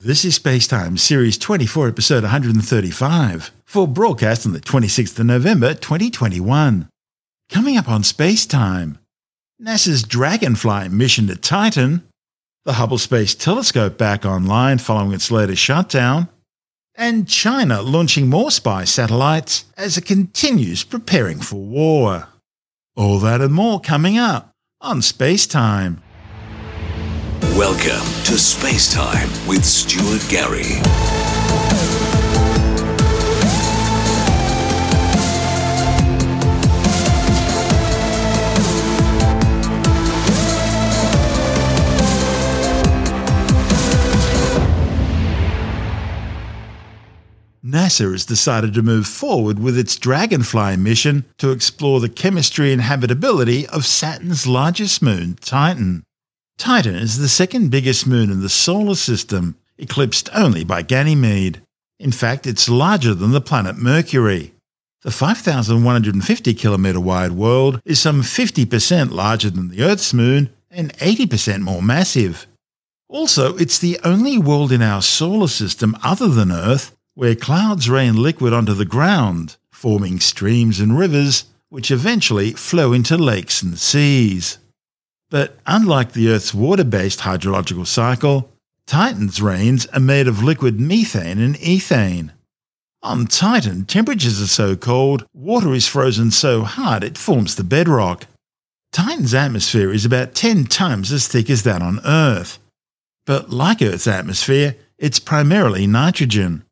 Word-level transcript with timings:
This 0.00 0.24
is 0.24 0.38
Spacetime, 0.38 0.96
Series 0.96 1.36
24, 1.36 1.88
Episode 1.88 2.22
135, 2.22 3.50
for 3.64 3.88
broadcast 3.88 4.46
on 4.46 4.52
the 4.52 4.60
26th 4.60 5.18
of 5.18 5.26
November 5.26 5.74
2021. 5.74 6.88
Coming 7.50 7.76
up 7.76 7.88
on 7.88 8.02
Spacetime, 8.02 8.98
NASA's 9.60 10.04
Dragonfly 10.04 10.90
mission 10.90 11.26
to 11.26 11.34
Titan, 11.34 12.04
the 12.64 12.74
Hubble 12.74 12.98
Space 12.98 13.34
Telescope 13.34 13.98
back 13.98 14.24
online 14.24 14.78
following 14.78 15.12
its 15.12 15.32
latest 15.32 15.60
shutdown, 15.60 16.28
and 16.94 17.28
China 17.28 17.82
launching 17.82 18.28
more 18.28 18.52
spy 18.52 18.84
satellites 18.84 19.64
as 19.76 19.98
it 19.98 20.06
continues 20.06 20.84
preparing 20.84 21.40
for 21.40 21.56
war. 21.56 22.28
All 22.94 23.18
that 23.18 23.40
and 23.40 23.52
more 23.52 23.80
coming 23.80 24.16
up 24.16 24.52
on 24.80 25.00
Spacetime. 25.00 25.96
Welcome 27.58 28.06
to 28.22 28.38
Space 28.38 28.88
Time 28.94 29.28
with 29.48 29.64
Stuart 29.64 30.24
Gary. 30.28 30.78
NASA 47.64 48.12
has 48.12 48.24
decided 48.24 48.72
to 48.74 48.82
move 48.82 49.08
forward 49.08 49.58
with 49.58 49.76
its 49.76 49.96
Dragonfly 49.96 50.76
mission 50.76 51.24
to 51.38 51.50
explore 51.50 51.98
the 51.98 52.08
chemistry 52.08 52.72
and 52.72 52.82
habitability 52.82 53.66
of 53.66 53.84
Saturn's 53.84 54.46
largest 54.46 55.02
moon, 55.02 55.36
Titan. 55.40 56.04
Titan 56.58 56.96
is 56.96 57.18
the 57.18 57.28
second 57.28 57.70
biggest 57.70 58.04
moon 58.04 58.32
in 58.32 58.40
the 58.40 58.48
solar 58.48 58.96
system, 58.96 59.54
eclipsed 59.78 60.28
only 60.34 60.64
by 60.64 60.82
Ganymede. 60.82 61.62
In 62.00 62.10
fact, 62.10 62.48
it's 62.48 62.68
larger 62.68 63.14
than 63.14 63.30
the 63.30 63.40
planet 63.40 63.76
Mercury. 63.76 64.52
The 65.02 65.12
5,150 65.12 66.54
kilometre 66.54 66.98
wide 66.98 67.30
world 67.32 67.80
is 67.84 68.00
some 68.00 68.22
50% 68.22 69.12
larger 69.12 69.50
than 69.50 69.68
the 69.68 69.82
Earth's 69.82 70.12
moon 70.12 70.50
and 70.68 70.92
80% 70.94 71.60
more 71.60 71.80
massive. 71.80 72.48
Also, 73.08 73.56
it's 73.56 73.78
the 73.78 74.00
only 74.02 74.36
world 74.36 74.72
in 74.72 74.82
our 74.82 75.00
solar 75.00 75.48
system 75.48 75.96
other 76.02 76.28
than 76.28 76.50
Earth 76.50 76.94
where 77.14 77.36
clouds 77.36 77.88
rain 77.88 78.20
liquid 78.20 78.52
onto 78.52 78.74
the 78.74 78.84
ground, 78.84 79.56
forming 79.70 80.18
streams 80.18 80.80
and 80.80 80.98
rivers, 80.98 81.44
which 81.68 81.92
eventually 81.92 82.50
flow 82.52 82.92
into 82.92 83.16
lakes 83.16 83.62
and 83.62 83.78
seas. 83.78 84.58
But 85.30 85.58
unlike 85.66 86.12
the 86.12 86.28
Earth's 86.28 86.54
water 86.54 86.84
based 86.84 87.20
hydrological 87.20 87.86
cycle, 87.86 88.50
Titan's 88.86 89.42
rains 89.42 89.86
are 89.88 90.00
made 90.00 90.26
of 90.26 90.42
liquid 90.42 90.80
methane 90.80 91.38
and 91.38 91.56
ethane. 91.56 92.30
On 93.02 93.26
Titan, 93.26 93.84
temperatures 93.84 94.40
are 94.40 94.46
so 94.46 94.74
cold, 94.74 95.26
water 95.34 95.72
is 95.74 95.86
frozen 95.86 96.30
so 96.30 96.62
hard 96.62 97.04
it 97.04 97.18
forms 97.18 97.54
the 97.54 97.64
bedrock. 97.64 98.26
Titan's 98.90 99.34
atmosphere 99.34 99.92
is 99.92 100.04
about 100.04 100.34
10 100.34 100.64
times 100.64 101.12
as 101.12 101.28
thick 101.28 101.50
as 101.50 101.62
that 101.62 101.82
on 101.82 102.00
Earth. 102.04 102.58
But 103.26 103.50
like 103.50 103.82
Earth's 103.82 104.06
atmosphere, 104.06 104.74
it's 104.96 105.20
primarily 105.20 105.86
nitrogen. 105.86 106.64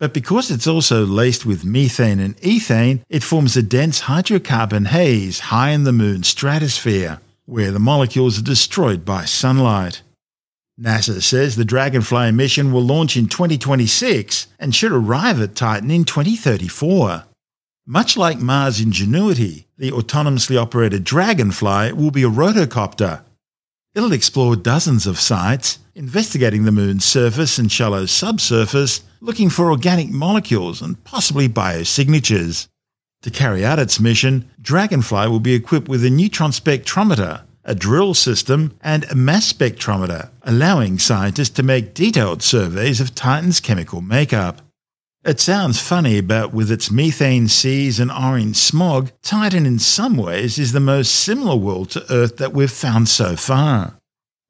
But 0.00 0.14
because 0.14 0.50
it's 0.50 0.66
also 0.66 1.04
laced 1.04 1.44
with 1.44 1.64
methane 1.64 2.18
and 2.18 2.36
ethane, 2.38 3.02
it 3.08 3.22
forms 3.22 3.56
a 3.56 3.62
dense 3.62 4.02
hydrocarbon 4.02 4.86
haze 4.86 5.40
high 5.40 5.70
in 5.70 5.84
the 5.84 5.92
moon's 5.92 6.28
stratosphere, 6.28 7.20
where 7.48 7.70
the 7.70 7.78
molecules 7.78 8.38
are 8.38 8.42
destroyed 8.42 9.06
by 9.06 9.24
sunlight. 9.24 10.02
NASA 10.78 11.22
says 11.22 11.56
the 11.56 11.64
Dragonfly 11.64 12.30
mission 12.30 12.72
will 12.72 12.82
launch 12.82 13.16
in 13.16 13.26
2026 13.26 14.48
and 14.58 14.74
should 14.74 14.92
arrive 14.92 15.40
at 15.40 15.56
Titan 15.56 15.90
in 15.90 16.04
2034. 16.04 17.24
Much 17.86 18.18
like 18.18 18.38
Mars 18.38 18.82
Ingenuity, 18.82 19.66
the 19.78 19.90
autonomously 19.92 20.60
operated 20.60 21.04
Dragonfly 21.04 21.94
will 21.94 22.10
be 22.10 22.22
a 22.22 22.28
rotocopter. 22.28 23.22
It'll 23.94 24.12
explore 24.12 24.54
dozens 24.54 25.06
of 25.06 25.18
sites, 25.18 25.78
investigating 25.94 26.64
the 26.64 26.70
moon's 26.70 27.06
surface 27.06 27.56
and 27.56 27.72
shallow 27.72 28.04
subsurface, 28.04 29.00
looking 29.22 29.48
for 29.48 29.70
organic 29.70 30.10
molecules 30.10 30.82
and 30.82 31.02
possibly 31.02 31.48
biosignatures. 31.48 32.68
To 33.22 33.30
carry 33.30 33.64
out 33.64 33.80
its 33.80 33.98
mission, 33.98 34.48
Dragonfly 34.60 35.26
will 35.28 35.40
be 35.40 35.54
equipped 35.54 35.88
with 35.88 36.04
a 36.04 36.10
neutron 36.10 36.52
spectrometer, 36.52 37.42
a 37.68 37.74
drill 37.74 38.14
system, 38.14 38.74
and 38.80 39.04
a 39.04 39.14
mass 39.14 39.52
spectrometer, 39.52 40.30
allowing 40.42 40.98
scientists 40.98 41.50
to 41.50 41.62
make 41.62 41.92
detailed 41.92 42.42
surveys 42.42 42.98
of 42.98 43.14
Titan's 43.14 43.60
chemical 43.60 44.00
makeup. 44.00 44.62
It 45.22 45.38
sounds 45.38 45.78
funny, 45.78 46.22
but 46.22 46.54
with 46.54 46.72
its 46.72 46.90
methane 46.90 47.46
seas 47.46 48.00
and 48.00 48.10
orange 48.10 48.56
smog, 48.56 49.10
Titan 49.20 49.66
in 49.66 49.78
some 49.78 50.16
ways 50.16 50.58
is 50.58 50.72
the 50.72 50.80
most 50.80 51.14
similar 51.14 51.56
world 51.56 51.90
to 51.90 52.10
Earth 52.10 52.38
that 52.38 52.54
we've 52.54 52.70
found 52.70 53.06
so 53.06 53.36
far. 53.36 53.98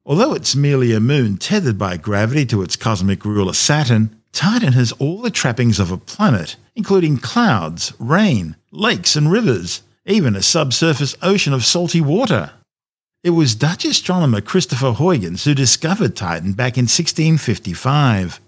Although 0.05 0.33
it's 0.33 0.55
merely 0.55 0.93
a 0.93 1.01
moon 1.01 1.35
tethered 1.37 1.77
by 1.77 1.97
gravity 1.97 2.45
to 2.45 2.61
its 2.61 2.77
cosmic 2.77 3.25
ruler 3.25 3.53
Saturn, 3.53 4.15
Titan 4.31 4.71
has 4.73 4.93
all 4.93 5.21
the 5.21 5.29
trappings 5.29 5.77
of 5.77 5.91
a 5.91 5.97
planet, 5.97 6.55
including 6.73 7.17
clouds, 7.17 7.91
rain, 7.99 8.55
lakes, 8.71 9.17
and 9.17 9.29
rivers, 9.29 9.81
even 10.05 10.37
a 10.37 10.41
subsurface 10.41 11.17
ocean 11.21 11.51
of 11.51 11.65
salty 11.65 11.99
water. 11.99 12.51
It 13.21 13.31
was 13.31 13.53
Dutch 13.53 13.83
astronomer 13.83 14.39
Christopher 14.39 14.93
Huygens 14.93 15.43
who 15.43 15.53
discovered 15.53 16.15
Titan 16.15 16.53
back 16.53 16.77
in 16.77 16.83
1655. 16.83 18.39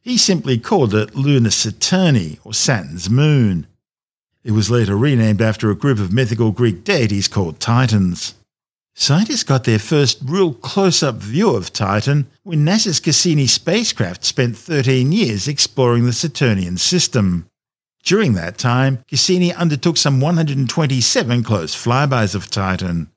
He 0.00 0.16
simply 0.16 0.58
called 0.58 0.94
it 0.94 1.16
Luna 1.16 1.48
Saturni, 1.48 2.38
or 2.44 2.54
Saturn's 2.54 3.10
moon. 3.10 3.66
It 4.44 4.52
was 4.52 4.70
later 4.70 4.96
renamed 4.96 5.42
after 5.42 5.72
a 5.72 5.76
group 5.76 5.98
of 5.98 6.12
mythical 6.12 6.52
Greek 6.52 6.84
deities 6.84 7.26
called 7.26 7.58
Titans. 7.58 8.34
Scientists 8.94 9.42
got 9.42 9.64
their 9.64 9.80
first 9.80 10.20
real 10.24 10.54
close 10.54 11.02
up 11.02 11.16
view 11.16 11.56
of 11.56 11.72
Titan 11.72 12.28
when 12.44 12.64
NASA's 12.64 13.00
Cassini 13.00 13.48
spacecraft 13.48 14.24
spent 14.24 14.56
13 14.56 15.10
years 15.10 15.48
exploring 15.48 16.06
the 16.06 16.12
Saturnian 16.12 16.76
system. 16.76 17.46
During 18.04 18.34
that 18.34 18.56
time, 18.56 19.04
Cassini 19.08 19.52
undertook 19.52 19.96
some 19.96 20.20
127 20.20 21.42
close 21.42 21.74
flybys 21.74 22.36
of 22.36 22.48
Titan. 22.48 23.10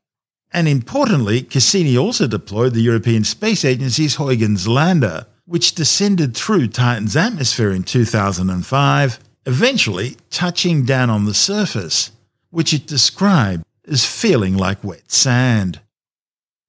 And 0.52 0.68
importantly, 0.68 1.44
Cassini 1.44 1.98
also 1.98 2.28
deployed 2.28 2.74
the 2.74 2.82
European 2.82 3.24
Space 3.24 3.64
Agency's 3.64 4.16
Huygens 4.16 4.68
lander, 4.68 5.28
which 5.46 5.76
descended 5.76 6.36
through 6.36 6.68
Titan's 6.68 7.16
atmosphere 7.16 7.72
in 7.72 7.84
2005, 7.84 9.20
eventually 9.46 10.18
touching 10.30 10.86
down 10.86 11.10
on 11.10 11.26
the 11.26 11.34
surface, 11.34 12.12
which 12.50 12.74
it 12.74 12.88
described 12.88 13.64
as 13.88 14.06
feeling 14.06 14.58
like 14.58 14.84
wet 14.84 15.12
sand. 15.12 15.80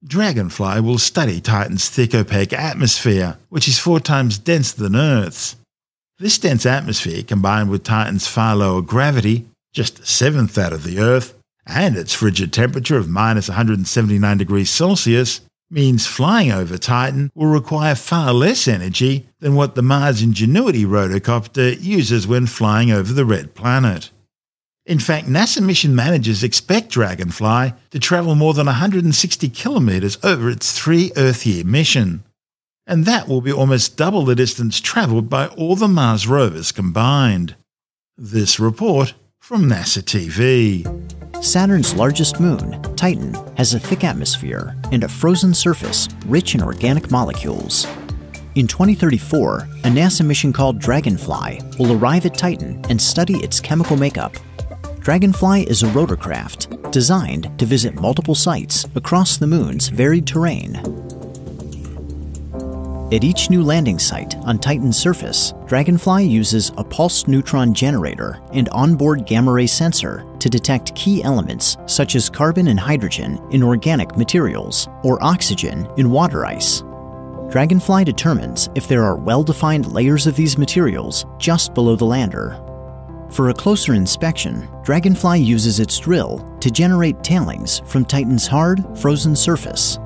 Dragonfly 0.05 0.81
will 0.81 0.99
study 0.99 1.41
Titan's 1.41 1.89
thick 1.89 2.15
opaque 2.15 2.55
atmosphere, 2.55 3.39
which 3.51 3.69
is 3.69 3.79
four 3.79 4.01
times 4.01 4.39
denser 4.39 4.83
than 4.83 4.97
Earth's. 4.97 5.57
This 6.19 6.39
dense 6.39 6.65
atmosphere, 6.65 7.23
combined 7.23 7.71
with 7.71 7.85
Titan's 7.85 8.27
far 8.27 8.57
lower 8.57 8.83
gravity, 8.83 9.47
just 9.73 10.01
a 10.01 10.07
seventh 10.07 10.55
that 10.55 10.73
of 10.73 10.85
the 10.85 10.99
Earth, 10.99 11.35
and 11.71 11.97
its 11.97 12.13
frigid 12.13 12.53
temperature 12.53 12.97
of 12.97 13.09
minus 13.09 13.49
179 13.49 14.39
degrees 14.39 14.71
Celsius, 14.71 15.41
means 15.71 16.07
flying 16.07 16.51
over 16.51 16.77
Titan 16.77 17.31
will 17.35 17.47
require 17.47 17.95
far 17.95 18.33
less 18.33 18.67
energy 18.67 19.29
than 19.39 19.55
what 19.55 19.75
the 19.75 19.83
Mars 19.83 20.21
Ingenuity 20.21 20.85
rotocopter 20.85 21.81
uses 21.81 22.27
when 22.27 22.47
flying 22.47 22.91
over 22.91 23.13
the 23.13 23.25
Red 23.25 23.55
Planet. 23.55 24.11
In 24.87 24.99
fact, 24.99 25.29
NASA 25.29 25.63
mission 25.63 25.95
managers 25.95 26.43
expect 26.43 26.91
Dragonfly 26.91 27.75
to 27.91 27.99
travel 28.01 28.35
more 28.35 28.55
than 28.55 28.67
160 28.67 29.49
kilometres 29.51 30.19
over 30.25 30.51
its 30.51 30.77
three 30.77 31.13
Earth 31.17 31.47
year 31.47 31.65
mission. 31.65 32.25
And 32.87 33.05
that 33.05 33.29
will 33.29 33.41
be 33.41 33.53
almost 33.53 33.97
double 33.97 34.25
the 34.25 34.35
distance 34.35 34.81
travelled 34.81 35.31
by 35.31 35.47
all 35.49 35.77
the 35.77 35.87
Mars 35.87 36.27
rovers 36.27 36.73
combined. 36.73 37.55
This 38.19 38.59
report 38.59 39.15
from 39.39 39.69
NASA 39.69 40.03
TV. 40.03 41.20
Saturn's 41.43 41.95
largest 41.95 42.41
moon, 42.41 42.81
Titan, 42.97 43.35
has 43.57 43.75
a 43.75 43.81
thick 43.81 44.05
atmosphere 44.05 44.77
and 44.93 45.05
a 45.05 45.09
frozen 45.09 45.55
surface 45.55 46.09
rich 46.27 46.55
in 46.55 46.63
organic 46.63 47.11
molecules. 47.11 47.87
In 48.55 48.67
2034, 48.67 49.59
a 49.59 49.89
NASA 49.89 50.25
mission 50.25 50.53
called 50.53 50.79
Dragonfly 50.79 51.61
will 51.79 51.93
arrive 51.93 52.27
at 52.27 52.37
Titan 52.37 52.85
and 52.89 53.01
study 53.01 53.37
its 53.39 53.61
chemical 53.61 53.97
makeup 53.97 54.37
Dragonfly 55.01 55.63
is 55.63 55.83
a 55.83 55.87
rotorcraft 55.87 56.93
designed 56.93 57.59
to 57.59 57.65
visit 57.65 57.95
multiple 57.95 58.35
sites 58.35 58.85
across 58.95 59.39
the 59.39 59.47
moon's 59.47 59.89
varied 59.89 60.27
terrain. 60.27 60.75
At 63.13 63.25
each 63.25 63.51
new 63.51 63.65
landing 63.65 63.99
site 63.99 64.37
on 64.45 64.61
Titan's 64.61 64.97
surface, 64.97 65.53
Dragonfly 65.67 66.27
uses 66.27 66.71
a 66.79 66.85
pulsed 66.85 67.27
neutron 67.27 67.75
generator 67.75 68.41
and 68.53 68.69
onboard 68.69 69.27
gamma 69.27 69.51
ray 69.51 69.67
sensor 69.67 70.25
to 70.39 70.49
detect 70.49 70.95
key 70.95 71.21
elements 71.25 71.77
such 71.87 72.15
as 72.15 72.31
carbon 72.31 72.69
and 72.69 72.79
hydrogen 72.79 73.45
in 73.51 73.65
organic 73.65 74.17
materials 74.17 74.89
or 75.03 75.21
oxygen 75.25 75.89
in 75.97 76.13
water 76.13 76.47
ice. 76.47 76.85
Dragonfly 77.51 78.05
determines 78.05 78.69
if 78.77 78.87
there 78.87 79.03
are 79.03 79.17
well 79.17 79.43
defined 79.43 79.93
layers 79.93 80.29
of 80.29 80.37
these 80.37 80.57
materials 80.57 81.27
just 81.37 81.75
below 81.75 81.97
the 81.97 82.05
lander. 82.05 82.63
For 83.29 83.49
a 83.49 83.55
closer 83.55 83.95
inspection, 83.95 84.69
Dragonfly 84.85 85.41
uses 85.41 85.81
its 85.81 85.99
drill 85.99 86.49
to 86.61 86.71
generate 86.71 87.25
tailings 87.25 87.81
from 87.87 88.05
Titan's 88.05 88.47
hard, 88.47 88.85
frozen 88.97 89.35
surface. 89.35 89.99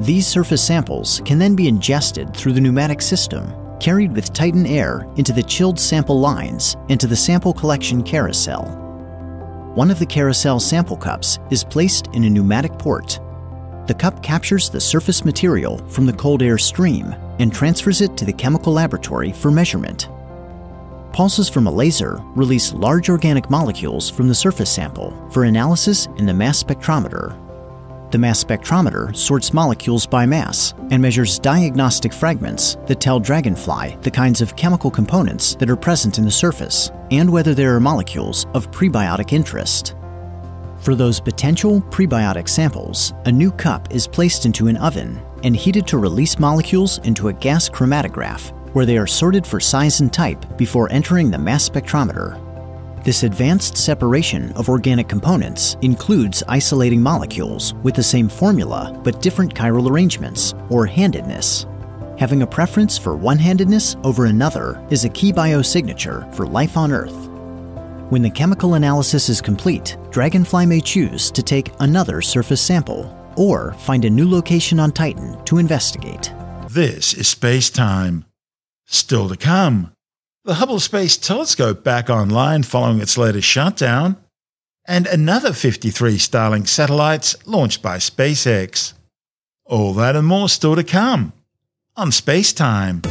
These 0.00 0.26
surface 0.26 0.62
samples 0.62 1.22
can 1.24 1.38
then 1.38 1.56
be 1.56 1.68
ingested 1.68 2.34
through 2.34 2.52
the 2.52 2.60
pneumatic 2.60 3.00
system, 3.00 3.52
carried 3.80 4.12
with 4.12 4.32
Titan 4.32 4.66
air 4.66 5.06
into 5.16 5.32
the 5.32 5.42
chilled 5.42 5.78
sample 5.78 6.20
lines 6.20 6.76
and 6.88 7.00
to 7.00 7.06
the 7.06 7.16
sample 7.16 7.52
collection 7.52 8.02
carousel. 8.02 8.64
One 9.74 9.90
of 9.90 9.98
the 9.98 10.06
carousel 10.06 10.60
sample 10.60 10.96
cups 10.96 11.38
is 11.50 11.64
placed 11.64 12.08
in 12.08 12.24
a 12.24 12.30
pneumatic 12.30 12.72
port 12.78 13.20
the 13.86 13.94
cup 13.94 14.20
captures 14.20 14.68
the 14.68 14.80
surface 14.80 15.24
material 15.24 15.78
from 15.88 16.06
the 16.06 16.12
cold 16.12 16.42
air 16.42 16.58
stream 16.58 17.14
and 17.38 17.52
transfers 17.52 18.00
it 18.00 18.16
to 18.16 18.24
the 18.24 18.32
chemical 18.32 18.72
laboratory 18.72 19.30
for 19.30 19.50
measurement. 19.50 20.08
Pulses 21.12 21.48
from 21.48 21.68
a 21.68 21.70
laser 21.70 22.20
release 22.34 22.72
large 22.72 23.08
organic 23.08 23.48
molecules 23.48 24.10
from 24.10 24.26
the 24.26 24.34
surface 24.34 24.70
sample 24.70 25.14
for 25.30 25.44
analysis 25.44 26.06
in 26.16 26.26
the 26.26 26.34
mass 26.34 26.62
spectrometer. 26.62 27.40
The 28.12 28.18
mass 28.18 28.42
spectrometer 28.42 29.14
sorts 29.16 29.52
molecules 29.52 30.06
by 30.06 30.26
mass 30.26 30.74
and 30.90 31.02
measures 31.02 31.40
diagnostic 31.40 32.12
fragments 32.12 32.76
that 32.86 33.00
tell 33.00 33.18
Dragonfly 33.18 33.96
the 34.02 34.10
kinds 34.10 34.40
of 34.40 34.54
chemical 34.54 34.90
components 34.90 35.56
that 35.56 35.68
are 35.68 35.76
present 35.76 36.18
in 36.18 36.24
the 36.24 36.30
surface 36.30 36.92
and 37.10 37.30
whether 37.30 37.52
there 37.52 37.74
are 37.74 37.80
molecules 37.80 38.46
of 38.54 38.70
prebiotic 38.70 39.32
interest. 39.32 39.96
For 40.78 40.94
those 40.94 41.18
potential 41.18 41.80
prebiotic 41.80 42.48
samples, 42.48 43.12
a 43.24 43.32
new 43.32 43.50
cup 43.50 43.92
is 43.92 44.06
placed 44.06 44.46
into 44.46 44.68
an 44.68 44.76
oven 44.76 45.20
and 45.42 45.56
heated 45.56 45.86
to 45.88 45.98
release 45.98 46.38
molecules 46.38 46.98
into 46.98 47.26
a 47.28 47.32
gas 47.32 47.68
chromatograph, 47.68 48.52
where 48.72 48.86
they 48.86 48.98
are 48.98 49.06
sorted 49.06 49.44
for 49.44 49.58
size 49.58 50.00
and 50.00 50.12
type 50.12 50.56
before 50.56 50.90
entering 50.92 51.30
the 51.30 51.38
mass 51.38 51.68
spectrometer. 51.68 52.40
This 53.06 53.22
advanced 53.22 53.76
separation 53.76 54.50
of 54.54 54.68
organic 54.68 55.08
components 55.08 55.76
includes 55.80 56.42
isolating 56.48 57.00
molecules 57.00 57.72
with 57.84 57.94
the 57.94 58.02
same 58.02 58.28
formula 58.28 59.00
but 59.04 59.22
different 59.22 59.54
chiral 59.54 59.88
arrangements, 59.88 60.54
or 60.70 60.86
handedness. 60.86 61.66
Having 62.18 62.42
a 62.42 62.46
preference 62.48 62.98
for 62.98 63.14
one 63.14 63.38
handedness 63.38 63.94
over 64.02 64.26
another 64.26 64.84
is 64.90 65.04
a 65.04 65.08
key 65.10 65.32
biosignature 65.32 66.34
for 66.34 66.48
life 66.48 66.76
on 66.76 66.90
Earth. 66.90 67.28
When 68.10 68.22
the 68.22 68.30
chemical 68.30 68.74
analysis 68.74 69.28
is 69.28 69.40
complete, 69.40 69.96
Dragonfly 70.10 70.66
may 70.66 70.80
choose 70.80 71.30
to 71.30 71.44
take 71.44 71.70
another 71.78 72.20
surface 72.20 72.60
sample 72.60 73.16
or 73.36 73.74
find 73.74 74.04
a 74.04 74.10
new 74.10 74.28
location 74.28 74.80
on 74.80 74.90
Titan 74.90 75.40
to 75.44 75.58
investigate. 75.58 76.32
This 76.68 77.14
is 77.14 77.28
space 77.28 77.70
time. 77.70 78.24
Still 78.86 79.28
to 79.28 79.36
come. 79.36 79.92
The 80.46 80.54
Hubble 80.54 80.78
Space 80.78 81.16
Telescope 81.16 81.82
back 81.82 82.08
online 82.08 82.62
following 82.62 83.00
its 83.00 83.18
latest 83.18 83.48
shutdown, 83.48 84.16
and 84.86 85.08
another 85.08 85.52
53 85.52 86.18
Starlink 86.18 86.68
satellites 86.68 87.34
launched 87.48 87.82
by 87.82 87.96
SpaceX. 87.96 88.92
All 89.64 89.92
that 89.94 90.14
and 90.14 90.24
more 90.24 90.48
still 90.48 90.76
to 90.76 90.84
come 90.84 91.32
on 91.96 92.12
Space 92.12 92.52
Time. 92.52 93.02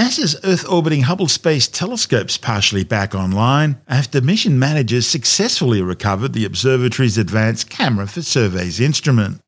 NASA's 0.00 0.34
Earth 0.44 0.66
orbiting 0.66 1.02
Hubble 1.02 1.28
Space 1.28 1.68
Telescope's 1.68 2.38
partially 2.38 2.84
back 2.84 3.14
online 3.14 3.82
after 3.86 4.22
mission 4.22 4.58
managers 4.58 5.06
successfully 5.06 5.82
recovered 5.82 6.32
the 6.32 6.46
observatory's 6.46 7.18
advanced 7.18 7.68
camera 7.68 8.06
for 8.06 8.22
surveys 8.22 8.80
instrument. 8.80 9.42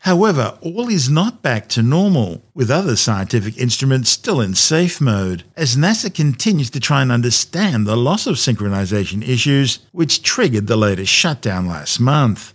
However, 0.00 0.58
all 0.60 0.90
is 0.90 1.08
not 1.08 1.40
back 1.40 1.70
to 1.70 1.82
normal, 1.82 2.44
with 2.52 2.70
other 2.70 2.96
scientific 2.96 3.56
instruments 3.56 4.10
still 4.10 4.42
in 4.42 4.54
safe 4.54 5.00
mode, 5.00 5.44
as 5.56 5.74
NASA 5.74 6.14
continues 6.14 6.68
to 6.68 6.80
try 6.80 7.00
and 7.00 7.10
understand 7.10 7.86
the 7.86 7.96
loss 7.96 8.26
of 8.26 8.34
synchronization 8.34 9.26
issues 9.26 9.78
which 9.92 10.22
triggered 10.22 10.66
the 10.66 10.76
latest 10.76 11.10
shutdown 11.10 11.66
last 11.66 11.98
month. 11.98 12.52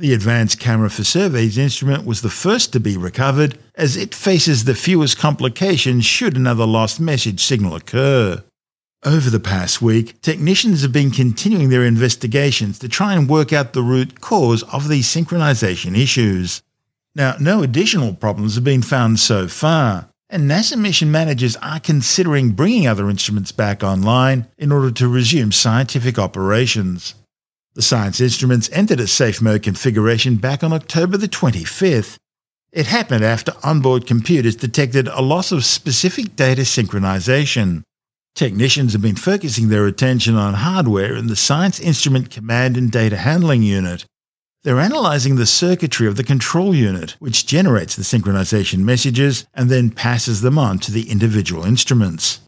The 0.00 0.14
Advanced 0.14 0.60
Camera 0.60 0.90
for 0.90 1.02
Surveys 1.02 1.58
instrument 1.58 2.06
was 2.06 2.22
the 2.22 2.30
first 2.30 2.72
to 2.72 2.78
be 2.78 2.96
recovered, 2.96 3.58
as 3.74 3.96
it 3.96 4.14
faces 4.14 4.62
the 4.62 4.76
fewest 4.76 5.18
complications 5.18 6.04
should 6.04 6.36
another 6.36 6.66
lost 6.66 7.00
message 7.00 7.42
signal 7.42 7.74
occur. 7.74 8.44
Over 9.04 9.28
the 9.28 9.40
past 9.40 9.82
week, 9.82 10.22
technicians 10.22 10.82
have 10.82 10.92
been 10.92 11.10
continuing 11.10 11.70
their 11.70 11.84
investigations 11.84 12.78
to 12.78 12.88
try 12.88 13.14
and 13.14 13.28
work 13.28 13.52
out 13.52 13.72
the 13.72 13.82
root 13.82 14.20
cause 14.20 14.62
of 14.72 14.86
these 14.86 15.08
synchronization 15.08 15.98
issues. 15.98 16.62
Now, 17.16 17.34
no 17.40 17.64
additional 17.64 18.14
problems 18.14 18.54
have 18.54 18.62
been 18.62 18.82
found 18.82 19.18
so 19.18 19.48
far, 19.48 20.10
and 20.30 20.48
NASA 20.48 20.78
mission 20.78 21.10
managers 21.10 21.56
are 21.56 21.80
considering 21.80 22.52
bringing 22.52 22.86
other 22.86 23.10
instruments 23.10 23.50
back 23.50 23.82
online 23.82 24.46
in 24.58 24.70
order 24.70 24.92
to 24.92 25.08
resume 25.08 25.50
scientific 25.50 26.20
operations. 26.20 27.16
The 27.78 27.82
science 27.82 28.20
instruments 28.20 28.68
entered 28.72 28.98
a 28.98 29.06
safe 29.06 29.40
mode 29.40 29.62
configuration 29.62 30.34
back 30.34 30.64
on 30.64 30.72
October 30.72 31.16
the 31.16 31.28
25th. 31.28 32.16
It 32.72 32.86
happened 32.86 33.24
after 33.24 33.52
onboard 33.62 34.04
computers 34.04 34.56
detected 34.56 35.06
a 35.06 35.22
loss 35.22 35.52
of 35.52 35.64
specific 35.64 36.34
data 36.34 36.62
synchronization. 36.62 37.84
Technicians 38.34 38.94
have 38.94 39.02
been 39.02 39.14
focusing 39.14 39.68
their 39.68 39.86
attention 39.86 40.34
on 40.34 40.54
hardware 40.54 41.14
in 41.14 41.28
the 41.28 41.36
Science 41.36 41.78
Instrument 41.78 42.32
Command 42.32 42.76
and 42.76 42.90
Data 42.90 43.16
Handling 43.16 43.62
Unit. 43.62 44.04
They're 44.64 44.80
analyzing 44.80 45.36
the 45.36 45.46
circuitry 45.46 46.08
of 46.08 46.16
the 46.16 46.24
control 46.24 46.74
unit, 46.74 47.14
which 47.20 47.46
generates 47.46 47.94
the 47.94 48.02
synchronization 48.02 48.80
messages 48.80 49.46
and 49.54 49.70
then 49.70 49.90
passes 49.90 50.40
them 50.40 50.58
on 50.58 50.80
to 50.80 50.90
the 50.90 51.12
individual 51.12 51.64
instruments. 51.64 52.40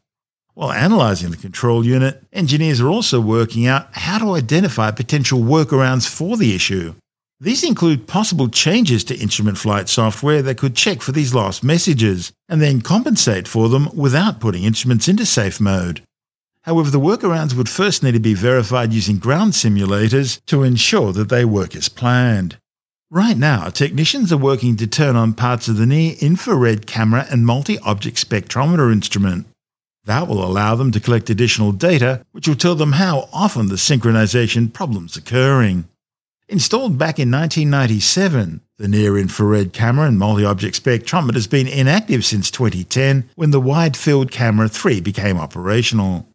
While 0.61 0.73
analysing 0.73 1.31
the 1.31 1.39
control 1.39 1.87
unit, 1.87 2.23
engineers 2.35 2.83
are 2.83 2.89
also 2.91 3.19
working 3.19 3.67
out 3.67 3.89
how 3.93 4.19
to 4.19 4.35
identify 4.35 4.91
potential 4.91 5.41
workarounds 5.41 6.07
for 6.07 6.37
the 6.37 6.55
issue. 6.55 6.97
These 7.41 7.65
include 7.65 8.07
possible 8.07 8.47
changes 8.47 9.03
to 9.05 9.17
instrument 9.17 9.57
flight 9.57 9.89
software 9.89 10.43
that 10.43 10.59
could 10.59 10.77
check 10.77 11.01
for 11.01 11.13
these 11.13 11.33
lost 11.33 11.65
messages 11.65 12.33
and 12.47 12.61
then 12.61 12.83
compensate 12.83 13.49
for 13.49 13.71
them 13.71 13.89
without 13.97 14.39
putting 14.39 14.65
instruments 14.65 15.09
into 15.09 15.25
safe 15.25 15.61
mode. 15.61 16.03
However, 16.65 16.91
the 16.91 17.01
workarounds 17.01 17.55
would 17.55 17.71
first 17.71 18.03
need 18.03 18.13
to 18.13 18.21
be 18.21 18.35
verified 18.35 18.93
using 18.93 19.19
ground 19.19 19.55
simulators 19.55 20.45
to 20.45 20.63
ensure 20.63 21.15
that 21.15 21.31
they 21.31 21.47
work 21.47 21.75
as 21.75 21.89
planned. 21.89 22.59
Right 23.11 23.39
now, 23.39 23.71
technicians 23.71 24.31
are 24.31 24.37
working 24.37 24.77
to 24.77 24.87
turn 24.87 25.17
on 25.17 25.33
parts 25.33 25.69
of 25.69 25.79
the 25.79 25.87
near 25.87 26.17
infrared 26.21 26.87
camera 26.87 27.27
and 27.31 27.47
multi 27.47 27.79
object 27.79 28.19
spectrometer 28.19 28.93
instrument. 28.93 29.47
That 30.05 30.29
will 30.29 30.45
allow 30.45 30.75
them 30.75 30.93
to 30.93 31.01
collect 31.01 31.31
additional 31.31 31.73
data, 31.73 32.25
which 32.33 32.49
will 32.49 32.57
tell 32.57 32.75
them 32.75 32.93
how 32.93 33.29
often 33.33 33.69
the 33.69 33.75
synchronization 33.77 34.73
problem's 34.73 35.17
occurring. 35.17 35.89
Installed 36.49 36.99
back 36.99 37.19
in 37.19 37.31
1997, 37.31 38.61
the 38.79 38.89
near 38.89 39.17
infrared 39.17 39.73
camera 39.73 40.09
and 40.09 40.19
multi 40.19 40.45
object 40.45 40.83
spectrometer 40.83 41.35
has 41.35 41.47
been 41.47 41.69
inactive 41.69 42.25
since 42.25 42.51
2010 42.51 43.29
when 43.37 43.51
the 43.51 43.61
Wide 43.61 43.97
Field 43.97 44.33
Camera 44.33 44.69
3 44.69 45.01
became 45.01 45.39
operational. 45.39 46.27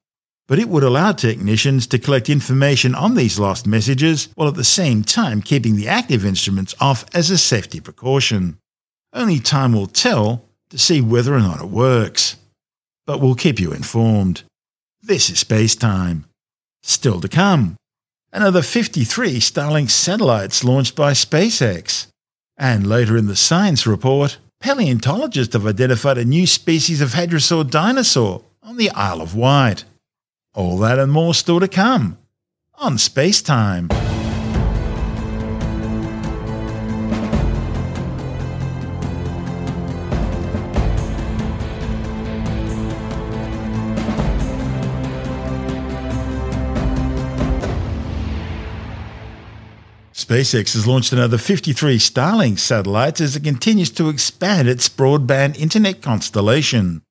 But 0.47 0.59
it 0.59 0.69
would 0.69 0.83
allow 0.83 1.11
technicians 1.11 1.87
to 1.87 1.99
collect 1.99 2.29
information 2.29 2.93
on 2.93 3.15
these 3.15 3.39
lost 3.39 3.65
messages 3.65 4.29
while 4.35 4.47
at 4.47 4.55
the 4.55 4.63
same 4.63 5.03
time 5.03 5.41
keeping 5.41 5.75
the 5.75 5.87
active 5.87 6.23
instruments 6.23 6.75
off 6.79 7.03
as 7.15 7.31
a 7.31 7.37
safety 7.37 7.81
precaution. 7.81 8.59
Only 9.11 9.39
time 9.39 9.73
will 9.73 9.87
tell 9.87 10.45
to 10.69 10.77
see 10.77 11.01
whether 11.01 11.33
or 11.33 11.39
not 11.39 11.61
it 11.61 11.69
works 11.69 12.37
but 13.05 13.21
we'll 13.21 13.35
keep 13.35 13.59
you 13.59 13.71
informed. 13.71 14.43
This 15.01 15.29
is 15.29 15.39
Space 15.39 15.75
Time. 15.75 16.25
Still 16.81 17.21
to 17.21 17.27
come. 17.27 17.77
Another 18.33 18.61
53 18.61 19.39
Starlink 19.39 19.89
satellites 19.89 20.63
launched 20.63 20.95
by 20.95 21.11
SpaceX. 21.11 22.07
And 22.57 22.87
later 22.87 23.17
in 23.17 23.27
the 23.27 23.35
science 23.35 23.85
report, 23.85 24.37
paleontologists 24.59 25.53
have 25.53 25.67
identified 25.67 26.17
a 26.17 26.25
new 26.25 26.47
species 26.47 27.01
of 27.01 27.13
hadrosaur 27.13 27.69
dinosaur 27.69 28.43
on 28.63 28.77
the 28.77 28.89
Isle 28.91 29.21
of 29.21 29.35
Wight. 29.35 29.85
All 30.53 30.77
that 30.79 30.99
and 30.99 31.11
more 31.11 31.33
still 31.33 31.59
to 31.59 31.67
come 31.67 32.17
on 32.75 32.97
Space 32.97 33.41
Time. 33.41 33.89
SpaceX 50.35 50.73
has 50.73 50.85
launched 50.85 51.13
another 51.13 51.37
53 51.37 51.97
Starlink 51.97 52.59
satellites 52.59 53.21
as 53.21 53.37
it 53.37 53.45
continues 53.45 53.89
to 53.91 54.09
expand 54.09 54.67
its 54.67 54.89
broadband 54.89 55.57
internet 55.57 56.01
constellation. 56.01 57.01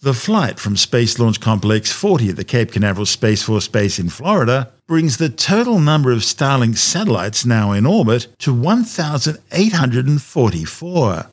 The 0.00 0.12
flight 0.12 0.58
from 0.58 0.76
Space 0.76 1.20
Launch 1.20 1.40
Complex 1.40 1.92
40 1.92 2.30
at 2.30 2.36
the 2.36 2.42
Cape 2.42 2.72
Canaveral 2.72 3.06
Space 3.06 3.44
Force 3.44 3.68
Base 3.68 4.00
in 4.00 4.08
Florida 4.08 4.72
brings 4.88 5.18
the 5.18 5.28
total 5.28 5.78
number 5.78 6.10
of 6.10 6.22
Starlink 6.22 6.76
satellites 6.76 7.46
now 7.46 7.70
in 7.70 7.86
orbit 7.86 8.26
to 8.40 8.52
1,844. 8.52 11.26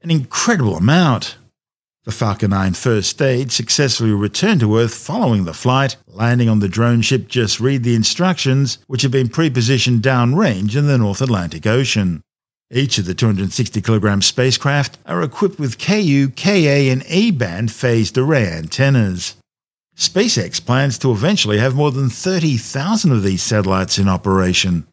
An 0.00 0.10
incredible 0.10 0.76
amount. 0.76 1.36
The 2.08 2.12
Falcon 2.12 2.52
9 2.52 2.72
first 2.72 3.10
stage 3.10 3.52
successfully 3.52 4.12
returned 4.12 4.60
to 4.60 4.78
Earth 4.78 4.94
following 4.94 5.44
the 5.44 5.52
flight, 5.52 5.98
landing 6.06 6.48
on 6.48 6.60
the 6.60 6.66
drone 6.66 7.02
ship 7.02 7.28
Just 7.28 7.60
Read 7.60 7.82
the 7.82 7.94
Instructions, 7.94 8.78
which 8.86 9.02
had 9.02 9.10
been 9.10 9.28
pre-positioned 9.28 10.00
downrange 10.00 10.74
in 10.74 10.86
the 10.86 10.96
North 10.96 11.20
Atlantic 11.20 11.66
Ocean. 11.66 12.22
Each 12.72 12.96
of 12.96 13.04
the 13.04 13.12
260 13.12 13.82
kilogram 13.82 14.22
spacecraft 14.22 14.96
are 15.04 15.22
equipped 15.22 15.58
with 15.58 15.78
Ku, 15.78 16.30
Ka, 16.30 16.48
and 16.48 17.04
E 17.10 17.30
band 17.30 17.72
phased 17.72 18.16
array 18.16 18.50
antennas. 18.50 19.36
SpaceX 19.94 20.64
plans 20.64 20.96
to 21.00 21.12
eventually 21.12 21.58
have 21.58 21.74
more 21.74 21.90
than 21.90 22.08
30,000 22.08 23.12
of 23.12 23.22
these 23.22 23.42
satellites 23.42 23.98
in 23.98 24.08
operation. 24.08 24.86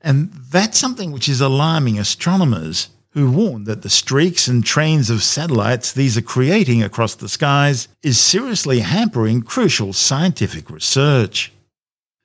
And 0.00 0.32
that's 0.32 0.76
something 0.76 1.12
which 1.12 1.28
is 1.28 1.40
alarming 1.40 2.00
astronomers 2.00 2.88
who 3.18 3.32
warn 3.32 3.64
that 3.64 3.82
the 3.82 3.90
streaks 3.90 4.46
and 4.46 4.64
trains 4.64 5.10
of 5.10 5.24
satellites 5.24 5.92
these 5.92 6.16
are 6.16 6.22
creating 6.22 6.84
across 6.84 7.16
the 7.16 7.28
skies 7.28 7.88
is 8.02 8.18
seriously 8.18 8.78
hampering 8.80 9.42
crucial 9.42 9.92
scientific 9.92 10.70
research. 10.70 11.52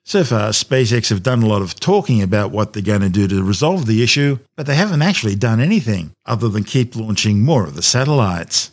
So 0.04 0.22
far, 0.22 0.50
SpaceX 0.50 1.08
have 1.08 1.22
done 1.22 1.42
a 1.42 1.46
lot 1.46 1.62
of 1.62 1.80
talking 1.80 2.22
about 2.22 2.52
what 2.52 2.72
they're 2.72 2.82
going 2.82 3.00
to 3.00 3.08
do 3.08 3.26
to 3.26 3.42
resolve 3.42 3.86
the 3.86 4.02
issue, 4.04 4.38
but 4.54 4.66
they 4.66 4.76
haven't 4.76 5.02
actually 5.02 5.34
done 5.34 5.60
anything 5.60 6.12
other 6.26 6.48
than 6.48 6.62
keep 6.62 6.94
launching 6.94 7.42
more 7.42 7.64
of 7.64 7.74
the 7.74 7.82
satellites. 7.82 8.70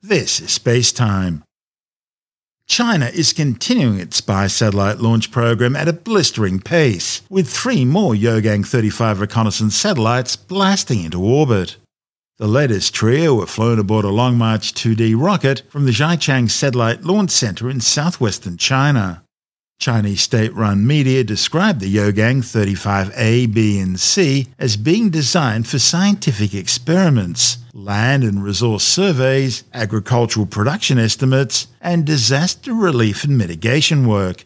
This 0.00 0.40
is 0.40 0.52
Space 0.52 0.92
Time. 0.92 1.44
China 2.70 3.06
is 3.06 3.32
continuing 3.32 3.98
its 3.98 4.18
spy 4.18 4.46
satellite 4.46 4.98
launch 5.00 5.32
program 5.32 5.74
at 5.74 5.88
a 5.88 5.92
blistering 5.92 6.60
pace, 6.60 7.20
with 7.28 7.50
three 7.50 7.84
more 7.84 8.14
Yaogan 8.14 8.64
35 8.64 9.20
reconnaissance 9.20 9.74
satellites 9.74 10.36
blasting 10.36 11.02
into 11.02 11.20
orbit. 11.20 11.78
The 12.38 12.46
latest 12.46 12.94
trio 12.94 13.34
were 13.34 13.46
flown 13.46 13.80
aboard 13.80 14.04
a 14.04 14.10
Long 14.10 14.38
March 14.38 14.72
2D 14.72 15.20
rocket 15.20 15.64
from 15.68 15.84
the 15.84 15.90
Xichang 15.90 16.48
Satellite 16.48 17.02
Launch 17.02 17.32
Center 17.32 17.68
in 17.68 17.80
southwestern 17.80 18.56
China. 18.56 19.24
Chinese 19.80 20.20
state 20.20 20.54
run 20.54 20.86
media 20.86 21.24
described 21.24 21.80
the 21.80 21.96
Yaogan 21.96 22.42
35A, 22.42 23.52
B, 23.52 23.80
and 23.80 23.98
C 23.98 24.46
as 24.58 24.76
being 24.76 25.08
designed 25.08 25.66
for 25.66 25.78
scientific 25.78 26.54
experiments, 26.54 27.56
land 27.72 28.22
and 28.22 28.44
resource 28.44 28.84
surveys, 28.84 29.64
agricultural 29.72 30.44
production 30.44 30.98
estimates, 30.98 31.66
and 31.80 32.04
disaster 32.04 32.74
relief 32.74 33.24
and 33.24 33.38
mitigation 33.38 34.06
work. 34.06 34.44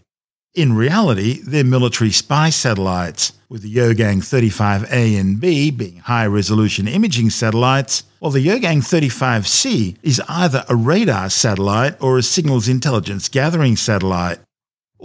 In 0.54 0.76
reality, 0.76 1.40
they're 1.44 1.64
military 1.64 2.12
spy 2.12 2.50
satellites, 2.50 3.32
with 3.48 3.62
the 3.62 3.74
Yaogan 3.74 4.18
35A 4.18 5.18
and 5.18 5.40
B 5.40 5.72
being 5.72 5.96
high 5.96 6.26
resolution 6.26 6.86
imaging 6.86 7.30
satellites, 7.30 8.04
while 8.20 8.30
the 8.30 8.46
Yaogan 8.46 8.86
35C 8.86 9.96
is 10.00 10.22
either 10.28 10.64
a 10.68 10.76
radar 10.76 11.28
satellite 11.28 12.00
or 12.00 12.18
a 12.18 12.22
signals 12.22 12.68
intelligence 12.68 13.28
gathering 13.28 13.74
satellite. 13.74 14.38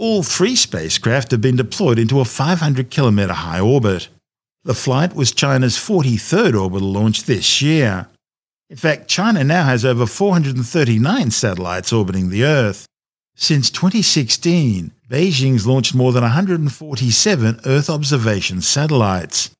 All 0.00 0.22
three 0.22 0.56
spacecraft 0.56 1.30
have 1.30 1.42
been 1.42 1.56
deployed 1.56 1.98
into 1.98 2.20
a 2.20 2.24
500 2.24 2.88
kilometre 2.88 3.34
high 3.34 3.60
orbit. 3.60 4.08
The 4.64 4.72
flight 4.72 5.14
was 5.14 5.30
China's 5.30 5.76
43rd 5.76 6.58
orbital 6.58 6.90
launch 6.90 7.24
this 7.24 7.60
year. 7.60 8.08
In 8.70 8.78
fact, 8.78 9.08
China 9.08 9.44
now 9.44 9.66
has 9.66 9.84
over 9.84 10.06
439 10.06 11.30
satellites 11.32 11.92
orbiting 11.92 12.30
the 12.30 12.44
Earth. 12.44 12.86
Since 13.34 13.68
2016, 13.68 14.90
Beijing's 15.06 15.66
launched 15.66 15.94
more 15.94 16.12
than 16.12 16.22
147 16.22 17.60
Earth 17.66 17.90
observation 17.90 18.62
satellites. 18.62 19.50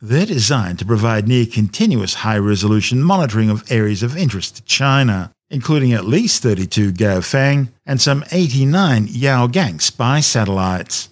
They're 0.00 0.26
designed 0.26 0.80
to 0.80 0.84
provide 0.84 1.28
near 1.28 1.46
continuous 1.46 2.14
high 2.14 2.38
resolution 2.38 3.00
monitoring 3.00 3.48
of 3.48 3.62
areas 3.70 4.02
of 4.02 4.16
interest 4.16 4.56
to 4.56 4.64
China 4.64 5.30
including 5.50 5.92
at 5.92 6.04
least 6.04 6.42
32 6.42 6.92
Gaofen 6.92 7.68
and 7.86 8.00
some 8.00 8.24
89 8.32 9.06
Yaogan 9.08 9.80
spy 9.80 10.20
satellites. 10.20 11.08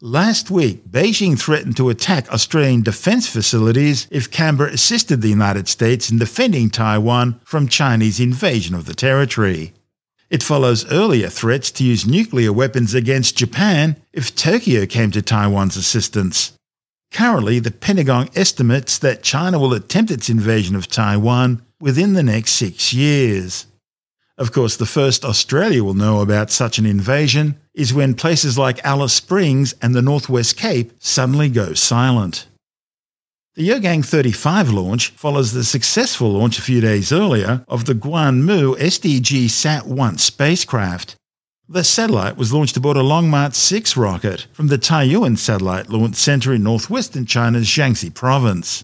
Last 0.00 0.48
week, 0.48 0.86
Beijing 0.88 1.36
threatened 1.36 1.76
to 1.76 1.88
attack 1.88 2.32
Australian 2.32 2.82
defence 2.82 3.26
facilities 3.26 4.06
if 4.12 4.30
Canberra 4.30 4.70
assisted 4.70 5.22
the 5.22 5.28
United 5.28 5.66
States 5.66 6.08
in 6.08 6.18
defending 6.18 6.70
Taiwan 6.70 7.40
from 7.44 7.66
Chinese 7.66 8.20
invasion 8.20 8.76
of 8.76 8.86
the 8.86 8.94
territory. 8.94 9.74
It 10.30 10.42
follows 10.42 10.90
earlier 10.92 11.28
threats 11.28 11.70
to 11.72 11.84
use 11.84 12.06
nuclear 12.06 12.52
weapons 12.52 12.94
against 12.94 13.36
Japan 13.36 13.96
if 14.12 14.36
Tokyo 14.36 14.86
came 14.86 15.10
to 15.10 15.22
Taiwan's 15.22 15.76
assistance. 15.76 16.57
Currently, 17.12 17.58
the 17.58 17.70
Pentagon 17.70 18.28
estimates 18.34 18.98
that 18.98 19.22
China 19.22 19.58
will 19.58 19.74
attempt 19.74 20.10
its 20.10 20.28
invasion 20.28 20.76
of 20.76 20.88
Taiwan 20.88 21.62
within 21.80 22.12
the 22.12 22.22
next 22.22 22.52
six 22.52 22.92
years. 22.92 23.66
Of 24.36 24.52
course, 24.52 24.76
the 24.76 24.86
first 24.86 25.24
Australia 25.24 25.82
will 25.82 25.94
know 25.94 26.20
about 26.20 26.50
such 26.50 26.78
an 26.78 26.86
invasion 26.86 27.58
is 27.74 27.92
when 27.92 28.14
places 28.14 28.56
like 28.56 28.84
Alice 28.84 29.12
Springs 29.12 29.74
and 29.82 29.94
the 29.94 30.02
Northwest 30.02 30.56
Cape 30.56 30.92
suddenly 31.00 31.48
go 31.48 31.74
silent. 31.74 32.46
The 33.56 33.68
Yaogan 33.68 34.04
35 34.04 34.70
launch 34.70 35.08
follows 35.10 35.52
the 35.52 35.64
successful 35.64 36.30
launch 36.30 36.60
a 36.60 36.62
few 36.62 36.80
days 36.80 37.10
earlier 37.10 37.64
of 37.66 37.86
the 37.86 37.94
Guangmu 37.94 38.76
SDG 38.76 39.50
Sat 39.50 39.86
1 39.86 40.18
spacecraft. 40.18 41.16
The 41.70 41.84
satellite 41.84 42.38
was 42.38 42.50
launched 42.50 42.78
aboard 42.78 42.96
a 42.96 43.02
Long 43.02 43.28
March 43.28 43.54
6 43.54 43.94
rocket 43.94 44.46
from 44.54 44.68
the 44.68 44.78
Taiyuan 44.78 45.36
Satellite 45.36 45.90
Launch 45.90 46.16
Center 46.16 46.54
in 46.54 46.62
northwestern 46.62 47.26
China's 47.26 47.66
Jiangxi 47.66 48.14
province. 48.14 48.82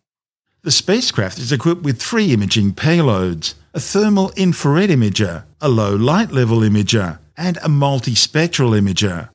The 0.64 0.71
spacecraft 0.71 1.38
is 1.38 1.50
equipped 1.50 1.83
with 1.83 1.99
three 1.99 2.35
imaging 2.35 2.75
payloads 2.75 3.55
a 3.73 3.81
thermal 3.81 4.33
infrared 4.37 4.91
imager, 4.91 5.45
a 5.62 5.69
low 5.71 5.97
light 5.97 6.31
level 6.31 6.59
imager, 6.59 7.19
and 7.38 7.57
a 7.57 7.69
multispectral 7.69 8.79
imager. 8.79 9.31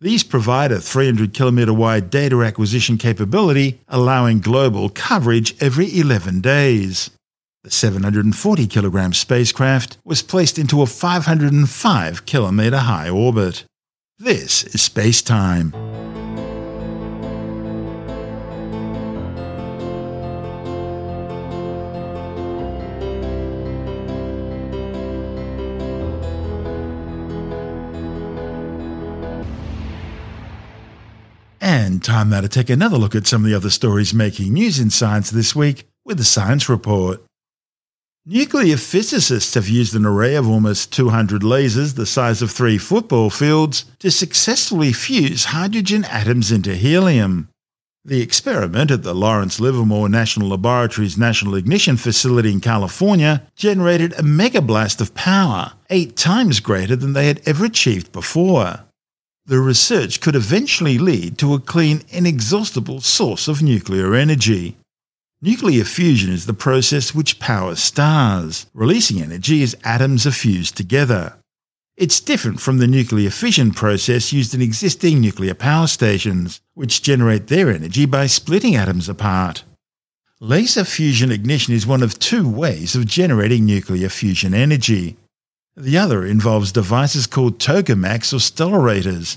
These 0.00 0.24
provide 0.24 0.72
a 0.72 0.80
300 0.80 1.32
km 1.32 1.76
wide 1.76 2.10
data 2.10 2.42
acquisition 2.42 2.98
capability, 2.98 3.80
allowing 3.86 4.40
global 4.40 4.88
coverage 4.88 5.54
every 5.62 5.96
11 5.96 6.40
days. 6.40 7.10
The 7.64 7.72
740 7.72 8.68
kilogram 8.68 9.12
spacecraft 9.12 9.98
was 10.04 10.22
placed 10.22 10.60
into 10.60 10.80
a 10.80 10.86
505 10.86 12.24
kilometer 12.24 12.78
high 12.78 13.10
orbit. 13.10 13.64
This 14.16 14.62
is 14.62 14.80
space 14.80 15.22
time. 15.22 15.74
And 31.60 32.04
time 32.04 32.30
now 32.30 32.40
to 32.40 32.48
take 32.48 32.70
another 32.70 32.96
look 32.96 33.16
at 33.16 33.26
some 33.26 33.42
of 33.42 33.50
the 33.50 33.56
other 33.56 33.68
stories 33.68 34.14
making 34.14 34.52
news 34.52 34.78
in 34.78 34.90
science 34.90 35.30
this 35.30 35.56
week 35.56 35.88
with 36.04 36.18
the 36.18 36.24
Science 36.24 36.68
Report. 36.68 37.20
Nuclear 38.30 38.76
physicists 38.76 39.54
have 39.54 39.70
used 39.70 39.94
an 39.94 40.04
array 40.04 40.34
of 40.34 40.46
almost 40.46 40.92
200 40.92 41.40
lasers 41.40 41.94
the 41.94 42.04
size 42.04 42.42
of 42.42 42.50
three 42.50 42.76
football 42.76 43.30
fields 43.30 43.86
to 44.00 44.10
successfully 44.10 44.92
fuse 44.92 45.46
hydrogen 45.46 46.04
atoms 46.04 46.52
into 46.52 46.74
helium. 46.74 47.48
The 48.04 48.20
experiment 48.20 48.90
at 48.90 49.02
the 49.02 49.14
Lawrence 49.14 49.60
Livermore 49.60 50.10
National 50.10 50.50
Laboratory's 50.50 51.16
National 51.16 51.54
Ignition 51.54 51.96
Facility 51.96 52.52
in 52.52 52.60
California 52.60 53.44
generated 53.56 54.12
a 54.12 54.22
megablast 54.22 55.00
of 55.00 55.14
power, 55.14 55.72
eight 55.88 56.14
times 56.14 56.60
greater 56.60 56.96
than 56.96 57.14
they 57.14 57.28
had 57.28 57.40
ever 57.46 57.64
achieved 57.64 58.12
before 58.12 58.84
the 59.46 59.58
research 59.58 60.20
could 60.20 60.36
eventually 60.36 60.98
lead 60.98 61.38
to 61.38 61.54
a 61.54 61.58
clean, 61.58 62.02
inexhaustible 62.10 63.00
source 63.00 63.48
of 63.48 63.62
nuclear 63.62 64.14
energy. 64.14 64.76
Nuclear 65.40 65.84
fusion 65.84 66.32
is 66.32 66.46
the 66.46 66.52
process 66.52 67.14
which 67.14 67.38
powers 67.38 67.78
stars, 67.80 68.66
releasing 68.74 69.22
energy 69.22 69.62
as 69.62 69.76
atoms 69.84 70.26
are 70.26 70.32
fused 70.32 70.76
together. 70.76 71.34
It's 71.96 72.18
different 72.18 72.60
from 72.60 72.78
the 72.78 72.88
nuclear 72.88 73.30
fission 73.30 73.70
process 73.70 74.32
used 74.32 74.52
in 74.52 74.60
existing 74.60 75.20
nuclear 75.20 75.54
power 75.54 75.86
stations, 75.86 76.60
which 76.74 77.02
generate 77.02 77.46
their 77.46 77.70
energy 77.70 78.04
by 78.04 78.26
splitting 78.26 78.74
atoms 78.74 79.08
apart. 79.08 79.62
Laser 80.40 80.84
fusion 80.84 81.30
ignition 81.30 81.72
is 81.72 81.86
one 81.86 82.02
of 82.02 82.18
two 82.18 82.48
ways 82.48 82.96
of 82.96 83.06
generating 83.06 83.64
nuclear 83.64 84.08
fusion 84.08 84.54
energy. 84.54 85.16
The 85.76 85.98
other 85.98 86.26
involves 86.26 86.72
devices 86.72 87.28
called 87.28 87.60
tokamaks 87.60 88.32
or 88.32 88.38
stellarators. 88.38 89.36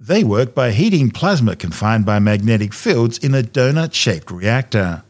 They 0.00 0.24
work 0.24 0.54
by 0.54 0.70
heating 0.70 1.10
plasma 1.10 1.54
confined 1.54 2.06
by 2.06 2.18
magnetic 2.18 2.72
fields 2.72 3.18
in 3.18 3.34
a 3.34 3.42
donut 3.42 3.92
shaped 3.92 4.30
reactor. 4.30 5.02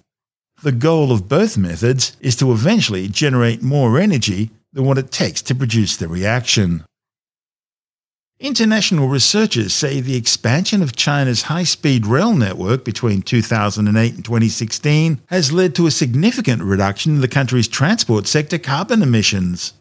The 0.62 0.72
goal 0.72 1.12
of 1.12 1.28
both 1.28 1.56
methods 1.56 2.16
is 2.20 2.34
to 2.36 2.50
eventually 2.50 3.06
generate 3.06 3.62
more 3.62 3.98
energy 3.98 4.50
than 4.72 4.84
what 4.84 4.98
it 4.98 5.12
takes 5.12 5.40
to 5.42 5.54
produce 5.54 5.96
the 5.96 6.08
reaction. 6.08 6.84
International 8.40 9.08
researchers 9.08 9.72
say 9.72 10.00
the 10.00 10.16
expansion 10.16 10.82
of 10.82 10.96
China's 10.96 11.42
high 11.42 11.64
speed 11.64 12.06
rail 12.06 12.34
network 12.34 12.84
between 12.84 13.22
2008 13.22 14.14
and 14.14 14.24
2016 14.24 15.20
has 15.26 15.52
led 15.52 15.76
to 15.76 15.86
a 15.86 15.92
significant 15.92 16.62
reduction 16.62 17.14
in 17.14 17.20
the 17.20 17.28
country's 17.28 17.68
transport 17.68 18.26
sector 18.26 18.58
carbon 18.58 19.00
emissions. 19.02 19.74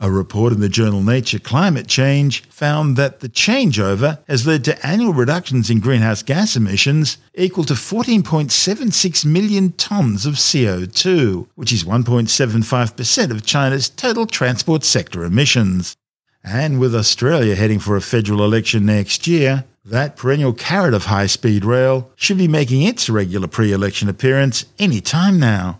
A 0.00 0.10
report 0.10 0.52
in 0.52 0.58
the 0.58 0.68
journal 0.68 1.00
Nature 1.00 1.38
Climate 1.38 1.86
Change 1.86 2.42
found 2.48 2.96
that 2.96 3.20
the 3.20 3.28
changeover 3.28 4.18
has 4.26 4.44
led 4.46 4.64
to 4.64 4.84
annual 4.86 5.12
reductions 5.12 5.70
in 5.70 5.78
greenhouse 5.78 6.24
gas 6.24 6.56
emissions 6.56 7.18
equal 7.34 7.62
to 7.64 7.74
14.76 7.74 9.24
million 9.24 9.70
tonnes 9.70 10.26
of 10.26 10.34
CO2, 10.34 11.46
which 11.54 11.72
is 11.72 11.84
1.75% 11.84 13.30
of 13.30 13.46
China's 13.46 13.88
total 13.88 14.26
transport 14.26 14.82
sector 14.82 15.22
emissions. 15.22 15.96
And 16.42 16.80
with 16.80 16.96
Australia 16.96 17.54
heading 17.54 17.78
for 17.78 17.94
a 17.94 18.00
federal 18.00 18.44
election 18.44 18.84
next 18.84 19.28
year, 19.28 19.64
that 19.84 20.16
perennial 20.16 20.52
carrot 20.52 20.94
of 20.94 21.04
high 21.06 21.26
speed 21.26 21.64
rail 21.64 22.10
should 22.16 22.38
be 22.38 22.48
making 22.48 22.82
its 22.82 23.08
regular 23.08 23.46
pre 23.46 23.72
election 23.72 24.08
appearance 24.08 24.64
any 24.78 25.00
time 25.00 25.38
now. 25.38 25.78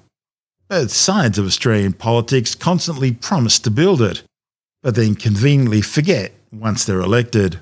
Both 0.72 0.92
sides 0.92 1.36
of 1.36 1.44
Australian 1.44 1.92
politics 1.92 2.54
constantly 2.54 3.12
promise 3.12 3.58
to 3.58 3.70
build 3.70 4.00
it, 4.00 4.22
but 4.82 4.94
then 4.94 5.14
conveniently 5.14 5.82
forget 5.82 6.32
once 6.50 6.86
they're 6.86 7.02
elected. 7.02 7.58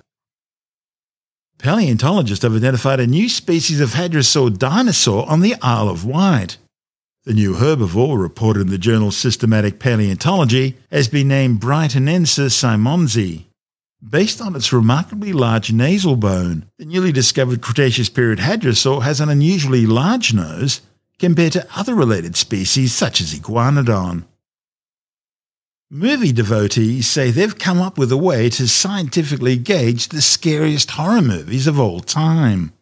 Paleontologists 1.59 2.45
have 2.45 2.55
identified 2.55 3.01
a 3.01 3.09
new 3.09 3.29
species 3.29 3.81
of 3.81 3.95
hadrosaur 3.95 4.57
dinosaur 4.57 5.29
on 5.29 5.41
the 5.41 5.57
Isle 5.61 5.89
of 5.89 6.05
Wight. 6.05 6.59
The 7.25 7.35
new 7.35 7.55
herbivore, 7.55 8.17
reported 8.17 8.61
in 8.61 8.69
the 8.69 8.79
journal 8.79 9.11
Systematic 9.11 9.81
Paleontology, 9.81 10.77
has 10.93 11.09
been 11.09 11.27
named 11.27 11.59
Brighstoneus 11.59 12.39
simmondsi. 12.39 13.47
Based 14.09 14.41
on 14.41 14.55
its 14.55 14.73
remarkably 14.73 15.33
large 15.33 15.73
nasal 15.73 16.15
bone, 16.15 16.65
the 16.79 16.85
newly 16.85 17.11
discovered 17.11 17.61
Cretaceous 17.61 18.09
period 18.09 18.39
hadrosaur 18.39 19.03
has 19.03 19.21
an 19.21 19.29
unusually 19.29 19.85
large 19.85 20.33
nose 20.33 20.81
compared 21.21 21.53
to 21.53 21.67
other 21.77 21.95
related 21.95 22.35
species 22.35 22.93
such 22.93 23.21
as 23.21 23.35
Iguanodon. 23.35 24.25
Movie 25.91 26.33
devotees 26.33 27.07
say 27.07 27.31
they've 27.31 27.59
come 27.59 27.81
up 27.81 27.99
with 27.99 28.11
a 28.11 28.17
way 28.17 28.49
to 28.49 28.67
scientifically 28.67 29.57
gauge 29.57 30.09
the 30.09 30.23
scariest 30.23 30.93
horror 30.93 31.21
movies 31.21 31.67
of 31.67 31.79
all 31.79 32.01
time. 32.01 32.73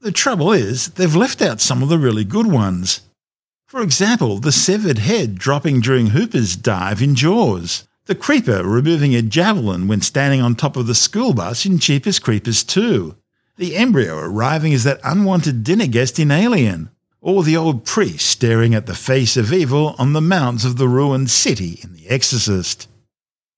The 0.00 0.12
trouble 0.12 0.52
is, 0.52 0.88
they've 0.90 1.14
left 1.14 1.40
out 1.40 1.60
some 1.60 1.82
of 1.82 1.88
the 1.88 1.98
really 1.98 2.24
good 2.24 2.46
ones. 2.46 3.02
For 3.66 3.82
example, 3.82 4.38
the 4.38 4.52
severed 4.52 4.98
head 4.98 5.36
dropping 5.36 5.80
during 5.80 6.08
Hooper's 6.08 6.56
dive 6.56 7.02
in 7.02 7.14
Jaws, 7.14 7.86
the 8.06 8.14
creeper 8.14 8.66
removing 8.66 9.14
a 9.14 9.20
javelin 9.20 9.86
when 9.86 10.00
standing 10.00 10.40
on 10.40 10.54
top 10.54 10.76
of 10.76 10.86
the 10.86 10.94
school 10.94 11.34
bus 11.34 11.66
in 11.66 11.78
Jeepers 11.78 12.18
Creepers 12.18 12.64
2, 12.64 13.14
the 13.56 13.76
embryo 13.76 14.16
arriving 14.16 14.72
as 14.72 14.84
that 14.84 15.00
unwanted 15.04 15.62
dinner 15.62 15.86
guest 15.86 16.18
in 16.18 16.30
Alien, 16.30 16.88
or 17.20 17.42
the 17.42 17.56
old 17.56 17.84
priest 17.84 18.26
staring 18.26 18.74
at 18.74 18.86
the 18.86 18.94
face 18.94 19.36
of 19.36 19.52
evil 19.52 19.94
on 19.98 20.12
the 20.12 20.20
mounds 20.20 20.64
of 20.64 20.76
the 20.76 20.88
ruined 20.88 21.30
city 21.30 21.80
in 21.82 21.94
The 21.94 22.08
Exorcist. 22.08 22.88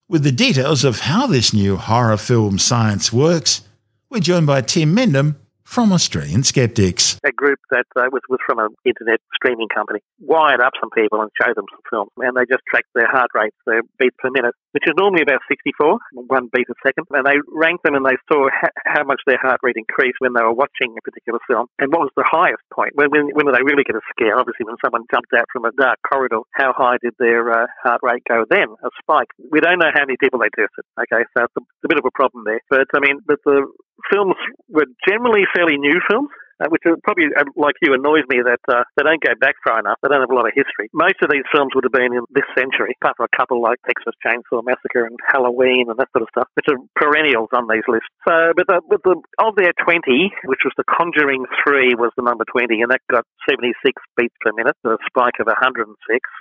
With 0.09 0.25
the 0.25 0.33
details 0.33 0.85
of 0.85 1.01
how 1.01 1.27
this 1.27 1.53
new 1.53 1.77
horror 1.77 2.17
film 2.17 2.59
science 2.59 3.13
works, 3.13 3.63
we're 4.09 4.21
joined 4.21 4.47
by 4.47 4.63
Tim 4.63 4.95
Mendham 4.95 5.37
from 5.63 5.93
Australian 5.93 6.43
Skeptics. 6.43 7.17
A 7.25 7.31
group 7.31 7.61
that 7.71 7.87
uh, 7.95 8.11
was, 8.11 8.23
was 8.29 8.41
from 8.45 8.59
an 8.59 8.75
internet 8.85 9.21
streaming 9.33 9.69
company 9.69 10.01
wired 10.19 10.61
up 10.61 10.73
some 10.81 10.91
people 10.91 11.21
and 11.21 11.31
showed 11.41 11.55
them 11.55 11.67
some 11.71 11.81
film, 11.89 12.09
and 12.17 12.37
they 12.37 12.43
just 12.51 12.65
tracked 12.69 12.89
their 12.97 13.07
heart 13.07 13.31
rates, 13.35 13.55
their 13.67 13.83
beats 13.97 14.17
per 14.19 14.31
minute, 14.31 14.55
which 14.73 14.87
is 14.87 14.95
normally 14.97 15.23
about 15.23 15.43
64, 15.49 15.99
one 16.27 16.49
beat 16.53 16.69
a 16.71 16.79
second, 16.85 17.07
and 17.11 17.27
they 17.27 17.39
ranked 17.51 17.85
them 17.85 17.95
and 17.95 18.07
they 18.07 18.19
saw 18.31 18.49
how 18.87 19.05
much 19.05 19.21
their 19.27 19.41
heart 19.41 19.61
rate 19.63 19.77
increased 19.77 20.19
when 20.19 20.33
they 20.35 20.43
were 20.43 20.55
watching 20.55 20.95
a 20.97 21.03
particular 21.03 21.39
film, 21.49 21.67
and 21.79 21.93
what 21.93 22.07
was 22.07 22.15
the 22.17 22.27
highest 22.27 22.63
point. 22.73 22.95
When, 22.95 23.11
when, 23.11 23.31
when 23.35 23.47
did 23.47 23.55
they 23.55 23.67
really 23.67 23.85
get 23.85 23.99
a 23.99 24.05
scare? 24.15 24.39
Obviously, 24.39 24.67
when 24.67 24.79
someone 24.85 25.07
jumped 25.11 25.33
out 25.35 25.47
from 25.53 25.65
a 25.65 25.75
dark 25.75 25.99
corridor, 26.07 26.43
how 26.55 26.73
high 26.77 26.99
did 27.03 27.15
their 27.19 27.51
uh, 27.51 27.67
heart 27.83 28.01
rate 28.03 28.23
go 28.29 28.45
then? 28.49 28.71
A 28.85 28.91
spike. 29.03 29.31
We 29.51 29.61
don't 29.61 29.79
know 29.79 29.91
how 29.93 30.07
many 30.07 30.17
people 30.19 30.39
they 30.39 30.53
tested. 30.55 30.87
Okay, 30.99 31.23
so 31.37 31.45
it's 31.45 31.57
a, 31.59 31.63
it's 31.63 31.87
a 31.87 31.91
bit 31.91 31.99
of 31.99 32.07
a 32.07 32.15
problem 32.15 32.45
there. 32.47 32.61
But 32.71 32.87
I 32.95 33.01
mean, 33.01 33.21
but 33.27 33.39
the 33.45 33.67
films 34.11 34.37
were 34.69 34.87
generally 35.07 35.45
fairly 35.55 35.77
new 35.77 36.01
films 36.09 36.31
uh, 36.61 36.69
which 36.69 36.83
probably, 37.05 37.33
uh, 37.37 37.45
like 37.57 37.77
you, 37.83 37.95
annoys 37.95 38.25
me 38.29 38.41
that 38.45 38.61
uh, 38.69 38.85
they 38.97 39.05
don't 39.05 39.23
go 39.23 39.35
back 39.41 39.57
far 39.65 39.81
enough. 39.81 39.99
They 40.03 40.09
don't 40.09 40.21
have 40.21 40.31
a 40.31 40.37
lot 40.37 40.47
of 40.47 40.55
history. 40.55 40.89
Most 40.93 41.21
of 41.23 41.31
these 41.31 41.47
films 41.53 41.73
would 41.75 41.85
have 41.85 41.97
been 41.97 42.13
in 42.13 42.25
this 42.33 42.47
century, 42.57 42.97
apart 43.01 43.17
from 43.17 43.29
a 43.31 43.37
couple 43.37 43.63
like 43.63 43.79
Texas 43.87 44.15
Chainsaw 44.25 44.65
Massacre 44.65 45.05
and 45.05 45.17
Halloween 45.29 45.89
and 45.89 45.99
that 45.99 46.09
sort 46.13 46.25
of 46.25 46.31
stuff, 46.33 46.49
which 46.55 46.69
are 46.69 46.81
perennials 46.97 47.49
on 47.53 47.69
these 47.69 47.85
lists. 47.89 48.09
So, 48.27 48.53
but 48.57 48.67
the, 48.67 48.81
but 48.89 49.01
the 49.05 49.17
of 49.39 49.57
their 49.57 49.73
20, 49.77 50.01
which 50.49 50.65
was 50.65 50.73
The 50.77 50.85
Conjuring 50.89 51.47
3 51.65 51.95
was 51.97 52.13
the 52.17 52.25
number 52.25 52.45
20, 52.49 52.81
and 52.83 52.91
that 52.91 53.01
got 53.11 53.25
76 53.49 53.75
beats 54.17 54.37
per 54.41 54.53
minute, 54.53 54.77
a 54.85 54.97
spike 55.09 55.41
of 55.41 55.47
106. 55.47 55.89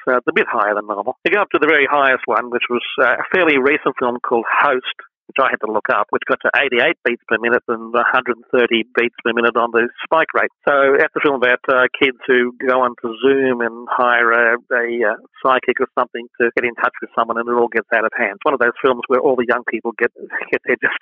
Uh, 0.07 0.19
a 0.29 0.33
bit 0.33 0.45
higher 0.47 0.75
than 0.75 0.85
normal. 0.85 1.17
You 1.25 1.33
go 1.33 1.41
up 1.41 1.49
to 1.51 1.59
the 1.59 1.67
very 1.67 1.87
highest 1.89 2.23
one, 2.25 2.49
which 2.51 2.69
was 2.69 2.85
uh, 3.01 3.17
a 3.17 3.25
fairly 3.33 3.57
recent 3.57 3.97
film 3.99 4.17
called 4.21 4.45
Host, 4.45 4.97
which 5.29 5.37
I 5.37 5.53
had 5.53 5.61
to 5.61 5.71
look 5.71 5.93
up, 5.93 6.09
which 6.09 6.25
got 6.25 6.41
to 6.41 6.51
88 6.57 6.97
beats 7.05 7.21
per 7.29 7.37
minute 7.37 7.61
and 7.69 7.93
130 7.93 8.41
beats 8.97 9.15
per 9.21 9.31
minute 9.33 9.53
on 9.53 9.69
the 9.69 9.85
spike 10.01 10.33
rate. 10.33 10.49
So 10.65 10.97
that's 10.97 11.13
a 11.13 11.21
film 11.21 11.37
about 11.37 11.61
uh, 11.69 11.85
kids 11.93 12.17
who 12.25 12.57
go 12.57 12.81
onto 12.81 13.13
Zoom 13.21 13.61
and 13.61 13.85
hire 13.85 14.33
a, 14.33 14.57
a, 14.57 15.05
a, 15.05 15.13
uh, 15.13 15.17
psychic 15.45 15.79
or 15.79 15.87
something 15.93 16.27
to 16.41 16.51
get 16.57 16.65
in 16.65 16.75
touch 16.75 16.97
with 16.99 17.13
someone, 17.15 17.37
and 17.37 17.47
it 17.47 17.53
all 17.53 17.69
gets 17.69 17.87
out 17.93 18.03
of 18.03 18.11
hand. 18.17 18.41
It's 18.41 18.45
one 18.45 18.57
of 18.57 18.59
those 18.59 18.75
films 18.81 19.05
where 19.07 19.21
all 19.21 19.37
the 19.37 19.45
young 19.47 19.63
people 19.69 19.93
get 19.97 20.11
get 20.51 20.61
their 20.65 20.75
just 20.81 20.97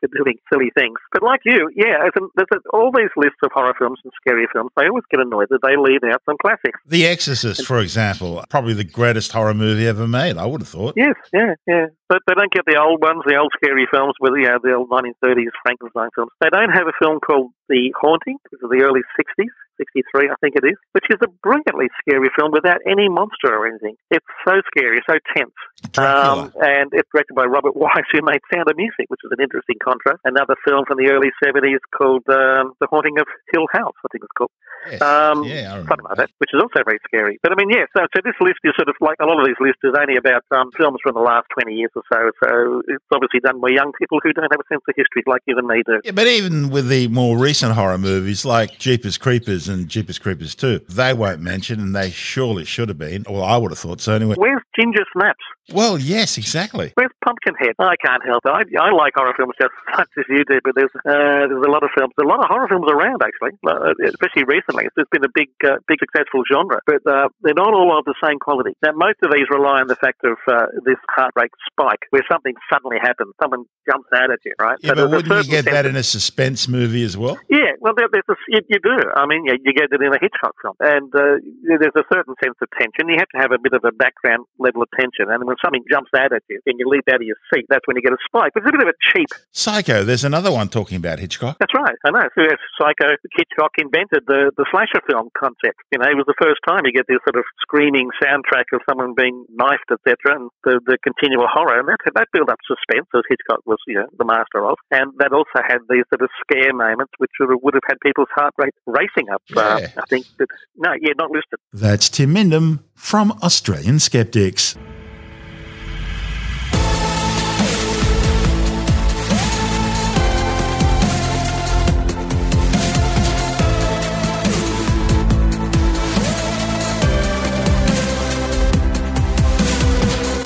for 0.00 0.08
doing 0.16 0.40
silly 0.52 0.72
things. 0.76 0.96
But 1.12 1.22
like 1.22 1.40
you, 1.44 1.70
yeah, 1.76 2.00
there's, 2.00 2.16
a, 2.16 2.26
there's 2.36 2.52
a, 2.54 2.58
all 2.72 2.90
these 2.90 3.12
lists 3.16 3.38
of 3.44 3.50
horror 3.52 3.74
films 3.78 3.98
and 4.04 4.12
scary 4.20 4.46
films. 4.52 4.70
They 4.76 4.88
always 4.88 5.04
get 5.10 5.20
annoyed 5.20 5.48
that 5.50 5.60
they 5.62 5.76
leave 5.76 6.02
out 6.04 6.22
some 6.26 6.36
classics. 6.40 6.80
The 6.86 7.06
Exorcist, 7.06 7.66
for 7.66 7.78
example, 7.78 8.42
probably 8.48 8.74
the 8.74 8.84
greatest 8.84 9.32
horror 9.32 9.54
movie 9.54 9.86
ever 9.86 10.06
made. 10.06 10.36
I 10.36 10.46
would 10.46 10.62
have 10.62 10.68
thought. 10.68 10.94
Yes, 10.96 11.14
yeah, 11.32 11.54
yeah. 11.66 11.86
But 12.08 12.20
they 12.26 12.34
don't 12.34 12.52
get 12.52 12.66
the 12.66 12.76
old 12.76 13.00
ones, 13.00 13.22
the 13.24 13.36
old 13.36 13.52
scary 13.56 13.86
films 13.90 14.14
with 14.20 14.34
you 14.36 14.44
know, 14.44 14.58
the 14.62 14.74
old 14.76 14.90
1930s 14.90 15.56
Frankenstein 15.64 16.10
films. 16.14 16.30
They 16.40 16.50
don't 16.52 16.70
have 16.70 16.86
a 16.86 16.96
film 17.00 17.20
called 17.20 17.52
The 17.68 17.92
Haunting, 17.96 18.36
which 18.50 18.60
is 18.60 18.68
the 18.68 18.84
early 18.84 19.00
60s. 19.16 19.56
63, 19.76 20.30
I 20.30 20.34
think 20.40 20.56
it 20.56 20.66
is, 20.66 20.78
which 20.92 21.06
is 21.10 21.18
a 21.22 21.30
brilliantly 21.42 21.88
scary 22.00 22.30
film 22.36 22.52
without 22.52 22.78
any 22.86 23.08
monster 23.08 23.52
or 23.52 23.66
anything. 23.66 23.96
It's 24.10 24.26
so 24.46 24.60
scary, 24.70 25.00
so 25.08 25.18
tense. 25.36 25.56
Um, 25.98 26.52
and 26.60 26.90
it's 26.92 27.08
directed 27.12 27.34
by 27.34 27.44
Robert 27.44 27.76
Wise, 27.76 28.08
who 28.12 28.22
made 28.22 28.40
Sound 28.52 28.68
of 28.70 28.76
Music, 28.76 29.06
which 29.08 29.20
is 29.24 29.30
an 29.30 29.42
interesting 29.42 29.76
contrast. 29.82 30.20
Another 30.24 30.54
film 30.66 30.84
from 30.86 30.98
the 30.98 31.10
early 31.10 31.30
70s 31.42 31.82
called 31.96 32.24
um, 32.28 32.74
The 32.80 32.88
Haunting 32.90 33.18
of 33.18 33.26
Hill 33.52 33.66
House, 33.72 33.94
I 34.04 34.08
think 34.12 34.24
it's 34.24 34.36
called. 34.36 34.50
Yes. 34.90 35.00
Um, 35.00 35.44
yeah, 35.44 35.80
something 35.88 36.04
like 36.04 36.18
that, 36.18 36.30
which 36.38 36.50
is 36.52 36.60
also 36.60 36.84
very 36.84 36.98
scary. 37.08 37.38
But 37.42 37.52
I 37.52 37.54
mean, 37.56 37.70
yeah, 37.70 37.88
so, 37.96 38.04
so 38.14 38.20
this 38.24 38.34
list 38.40 38.60
is 38.64 38.72
sort 38.76 38.88
of 38.88 38.96
like 39.00 39.16
a 39.20 39.24
lot 39.24 39.40
of 39.40 39.46
these 39.46 39.56
lists 39.60 39.80
is 39.82 39.94
only 39.96 40.16
about 40.16 40.44
um, 40.50 40.70
films 40.76 40.98
from 41.02 41.14
the 41.14 41.24
last 41.24 41.46
20 41.56 41.72
years 41.72 41.90
or 41.96 42.02
so. 42.12 42.30
So 42.44 42.82
it's 42.88 43.04
obviously 43.12 43.40
done 43.40 43.60
by 43.60 43.70
young 43.70 43.92
people 43.98 44.20
who 44.22 44.32
don't 44.32 44.50
have 44.50 44.60
a 44.60 44.68
sense 44.68 44.82
of 44.86 44.94
history 44.96 45.22
like 45.26 45.40
you 45.46 45.56
and 45.56 45.66
me 45.66 45.82
do. 45.86 46.00
Yeah, 46.04 46.12
but 46.12 46.26
even 46.26 46.68
with 46.68 46.88
the 46.88 47.08
more 47.08 47.38
recent 47.38 47.72
horror 47.72 47.98
movies 47.98 48.44
like 48.44 48.78
Jeepers 48.78 49.16
Creepers 49.16 49.63
and 49.68 49.88
Jeepers 49.88 50.18
Creepers 50.18 50.54
too. 50.54 50.80
they 50.88 51.12
won't 51.12 51.40
mention, 51.40 51.80
and 51.80 51.94
they 51.94 52.10
surely 52.10 52.64
should 52.64 52.88
have 52.88 52.98
been. 52.98 53.24
Well, 53.28 53.42
I 53.44 53.56
would 53.56 53.70
have 53.70 53.78
thought 53.78 54.00
so 54.00 54.14
anyway. 54.14 54.34
Where's 54.36 54.62
Ginger 54.78 55.04
Snaps? 55.12 55.44
Well, 55.72 55.98
yes, 55.98 56.36
exactly. 56.36 56.92
Where's 56.94 57.12
Pumpkinhead? 57.24 57.74
I 57.78 57.96
can't 57.96 58.22
help 58.24 58.44
it. 58.44 58.50
I, 58.50 58.62
I 58.84 58.92
like 58.92 59.14
horror 59.16 59.32
films 59.36 59.54
just 59.60 59.72
as 59.72 59.98
much 59.98 60.10
as 60.18 60.24
you 60.28 60.44
do, 60.44 60.60
but 60.62 60.74
there's 60.76 60.92
uh, 61.08 61.48
there's 61.48 61.64
a 61.64 61.70
lot 61.70 61.82
of 61.82 61.90
films, 61.96 62.12
a 62.20 62.26
lot 62.26 62.40
of 62.40 62.48
horror 62.48 62.68
films 62.68 62.84
around 62.90 63.22
actually, 63.24 63.56
uh, 63.64 63.96
especially 64.04 64.44
recently. 64.44 64.84
It's 64.84 65.10
been 65.10 65.24
a 65.24 65.32
big 65.32 65.48
uh, 65.64 65.80
big 65.88 65.98
successful 66.00 66.44
genre, 66.44 66.80
but 66.86 67.00
uh, 67.08 67.28
they're 67.40 67.56
not 67.56 67.72
all 67.72 67.96
of 67.96 68.04
the 68.04 68.14
same 68.22 68.38
quality. 68.38 68.76
Now, 68.84 68.92
most 68.92 69.16
of 69.22 69.32
these 69.32 69.48
rely 69.48 69.80
on 69.80 69.88
the 69.88 69.96
fact 69.96 70.20
of 70.24 70.36
uh, 70.48 70.66
this 70.84 71.00
heart 71.08 71.32
rate 71.36 71.50
spike, 71.72 72.04
where 72.10 72.22
something 72.30 72.52
suddenly 72.70 72.98
happens, 73.00 73.32
someone 73.40 73.64
jumps 73.88 74.08
out 74.14 74.30
at 74.30 74.40
you, 74.44 74.52
right? 74.60 74.76
Yeah, 74.82 74.92
so 74.94 75.08
but 75.08 75.10
wouldn't 75.10 75.46
you 75.46 75.50
get 75.50 75.64
that 75.64 75.86
in 75.86 75.96
a 75.96 76.02
suspense 76.02 76.68
movie 76.68 77.04
as 77.04 77.16
well? 77.16 77.38
Yeah, 77.48 77.72
well, 77.80 77.94
there, 77.96 78.08
there's 78.12 78.28
a, 78.28 78.36
you, 78.48 78.60
you, 78.68 78.78
do. 78.84 78.96
I 79.16 79.26
mean, 79.26 79.44
yeah, 79.46 79.53
you, 79.62 79.72
get 79.74 79.92
it 79.92 80.00
in 80.00 80.12
a 80.12 80.20
Hitchcock 80.20 80.54
film. 80.60 80.74
And 80.80 81.10
uh, 81.14 81.38
there's 81.62 81.96
a 81.96 82.06
certain 82.12 82.34
sense 82.42 82.58
of 82.60 82.68
tension. 82.78 83.08
You 83.08 83.18
have 83.18 83.30
to 83.34 83.40
have 83.40 83.52
a 83.52 83.60
bit 83.60 83.72
of 83.72 83.84
a 83.84 83.92
background 83.92 84.46
level 84.58 84.82
of 84.82 84.88
tension. 84.98 85.30
And 85.30 85.44
when 85.44 85.56
something 85.62 85.84
jumps 85.90 86.10
out 86.16 86.32
at 86.32 86.42
you 86.48 86.60
and 86.66 86.78
you 86.78 86.88
leap 86.88 87.04
out 87.10 87.22
of 87.22 87.26
your 87.26 87.38
seat, 87.52 87.66
that's 87.68 87.86
when 87.86 87.96
you 87.96 88.02
get 88.02 88.12
a 88.12 88.22
spike. 88.26 88.52
But 88.54 88.64
it's 88.64 88.70
a 88.70 88.76
bit 88.76 88.84
of 88.86 88.90
a 88.90 88.98
cheap. 89.12 89.28
Psycho, 89.52 90.02
there's 90.04 90.24
another 90.24 90.50
one 90.50 90.68
talking 90.68 90.96
about 90.96 91.18
Hitchcock. 91.18 91.58
That's 91.58 91.74
right. 91.74 91.96
I 92.04 92.10
know. 92.10 92.26
So 92.34 92.42
Psycho, 92.80 93.14
Hitchcock 93.36 93.72
invented 93.78 94.26
the, 94.26 94.50
the 94.56 94.66
slasher 94.70 95.02
film 95.06 95.30
concept. 95.38 95.78
You 95.92 95.98
know, 96.02 96.08
it 96.10 96.18
was 96.18 96.26
the 96.26 96.38
first 96.40 96.60
time 96.66 96.82
you 96.84 96.92
get 96.92 97.06
this 97.06 97.22
sort 97.22 97.36
of 97.36 97.44
screaming 97.62 98.10
soundtrack 98.18 98.72
of 98.72 98.80
someone 98.88 99.14
being 99.14 99.44
knifed, 99.52 99.90
etc., 99.92 100.16
and 100.34 100.50
the, 100.64 100.80
the 100.86 100.98
continual 101.04 101.46
horror. 101.46 101.78
And 101.78 101.88
that, 101.88 102.00
that 102.14 102.28
built 102.32 102.50
up 102.50 102.58
suspense, 102.66 103.06
as 103.14 103.22
Hitchcock 103.28 103.60
was, 103.66 103.78
you 103.86 104.00
know, 104.00 104.08
the 104.18 104.24
master 104.24 104.64
of. 104.64 104.80
And 104.90 105.12
that 105.18 105.32
also 105.32 105.60
had 105.62 105.84
these 105.88 106.08
sort 106.10 106.24
of 106.24 106.30
scare 106.42 106.72
moments, 106.72 107.12
which 107.18 107.30
would 107.40 107.50
have, 107.52 107.60
would 107.62 107.76
have 107.76 107.86
had 107.86 108.00
people's 108.00 108.32
heart 108.34 108.54
rate 108.58 108.74
racing 108.86 109.28
up. 109.30 109.43
Uh, 109.54 109.78
Yeah. 109.80 109.88
I 109.96 110.02
think 110.08 110.26
that, 110.38 110.48
no, 110.76 110.92
yeah, 111.00 111.12
not 111.18 111.30
listed. 111.30 111.58
That's 111.72 112.08
Tim 112.08 112.34
Mendham 112.34 112.80
from 112.94 113.32
Australian 113.42 113.98
Skeptics. 114.00 114.76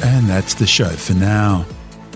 And 0.02 0.28
that's 0.28 0.54
the 0.54 0.66
show 0.66 0.88
for 0.88 1.14
now. 1.14 1.66